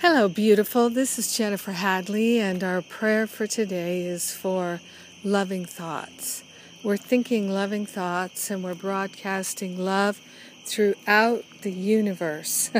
[0.00, 0.90] Hello, beautiful.
[0.90, 4.82] This is Jennifer Hadley, and our prayer for today is for
[5.24, 6.44] loving thoughts.
[6.82, 10.20] We're thinking loving thoughts and we're broadcasting love
[10.66, 12.70] throughout the universe.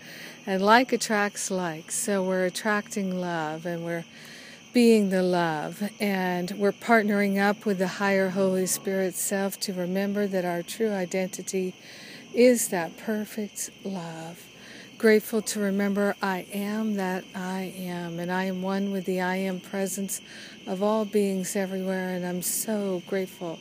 [0.46, 4.04] and like attracts like, so we're attracting love and we're
[4.72, 10.26] being the love, and we're partnering up with the higher Holy Spirit self to remember
[10.26, 11.76] that our true identity
[12.34, 14.44] is that perfect love.
[15.04, 19.36] Grateful to remember I am that I am, and I am one with the I
[19.36, 20.22] am presence
[20.66, 23.58] of all beings everywhere, and I'm so grateful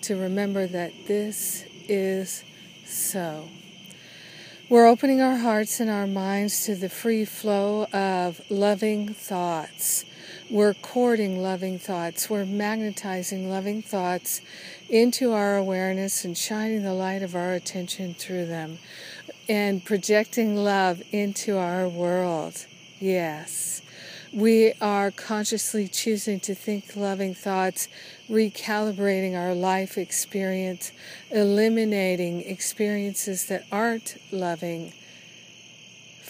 [0.00, 2.42] to remember that this is
[2.86, 3.46] so.
[4.70, 10.06] We're opening our hearts and our minds to the free flow of loving thoughts.
[10.50, 12.30] We're courting loving thoughts.
[12.30, 14.40] We're magnetizing loving thoughts
[14.88, 18.78] into our awareness and shining the light of our attention through them
[19.48, 22.66] and projecting love into our world.
[22.98, 23.82] Yes.
[24.32, 27.88] We are consciously choosing to think loving thoughts,
[28.28, 30.92] recalibrating our life experience,
[31.30, 34.92] eliminating experiences that aren't loving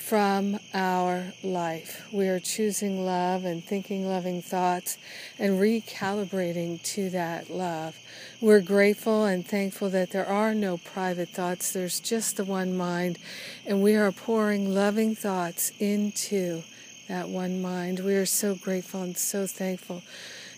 [0.06, 2.06] from our life.
[2.12, 4.98] We are choosing love and thinking loving thoughts
[5.36, 7.98] and recalibrating to that love.
[8.40, 13.18] We're grateful and thankful that there are no private thoughts, there's just the one mind,
[13.66, 16.62] and we are pouring loving thoughts into
[17.08, 17.98] that one mind.
[17.98, 20.02] We are so grateful and so thankful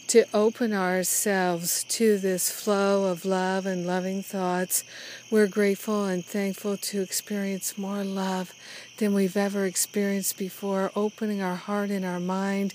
[0.08, 4.82] to open ourselves to this flow of love and loving thoughts.
[5.30, 8.54] We're grateful and thankful to experience more love
[8.98, 12.74] than we've ever experienced before, opening our heart and our mind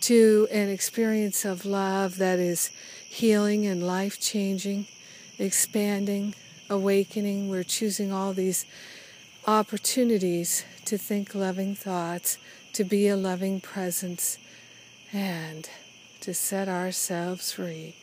[0.00, 2.70] to an experience of love that is
[3.08, 4.86] healing and life changing,
[5.38, 6.34] expanding,
[6.70, 7.48] awakening.
[7.48, 8.64] We're choosing all these
[9.46, 12.38] opportunities to think loving thoughts,
[12.74, 14.38] to be a loving presence,
[15.12, 15.68] and
[16.20, 17.96] to set ourselves free.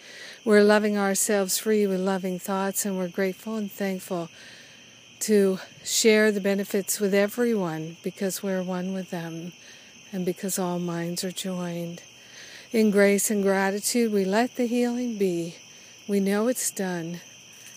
[0.44, 4.30] We're loving ourselves free with loving thoughts, and we're grateful and thankful
[5.22, 9.54] to share the benefits with everyone because we're one with them
[10.12, 12.02] and because all minds are joined.
[12.72, 15.56] In grace and gratitude, we let the healing be.
[16.08, 17.22] We know it's done,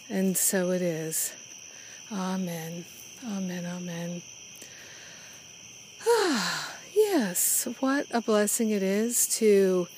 [0.09, 1.35] and so it is.
[2.13, 2.85] Amen.
[3.27, 3.65] Amen.
[3.65, 4.23] Amen.
[6.07, 9.89] Ah, yes, what a blessing it is to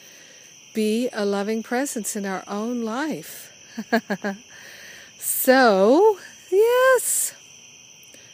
[0.75, 3.53] be a loving presence in our own life.
[5.19, 6.19] so,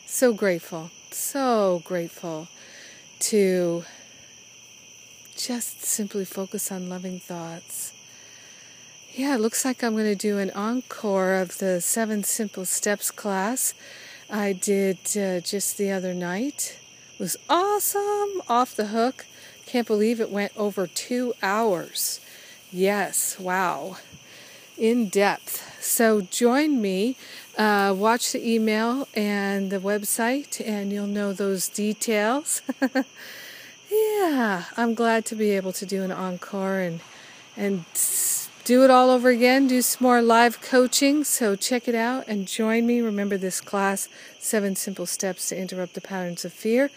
[0.07, 2.49] so grateful, so grateful
[3.21, 3.85] to
[5.37, 7.93] just simply focus on loving thoughts.
[9.15, 13.11] Yeah, it looks like I'm going to do an encore of the Seven Simple Steps
[13.11, 13.75] class
[14.33, 16.79] I did uh, just the other night.
[17.15, 19.27] It was awesome, off the hook.
[19.67, 22.21] Can't believe it went over two hours.
[22.71, 23.97] Yes, wow.
[24.79, 25.83] In depth.
[25.83, 27.17] So join me,
[27.61, 32.63] uh, watch the email and the website, and you'll know those details.
[33.91, 37.01] yeah, I'm glad to be able to do an encore and
[37.59, 37.85] and
[38.65, 39.67] do it all over again.
[39.67, 41.23] Do some more live coaching.
[41.23, 43.03] So check it out and join me.
[43.03, 46.91] Remember this class, Seven Simple Steps to Interrupt the Patterns of Fear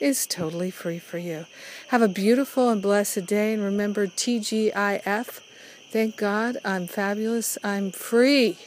[0.00, 1.46] is totally free for you.
[1.88, 5.40] Have a beautiful and blessed day, and remember TGIF.
[5.90, 8.58] Thank God I'm fabulous, I'm free,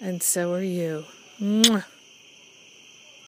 [0.00, 1.04] and so are you.
[1.40, 1.84] Mwah.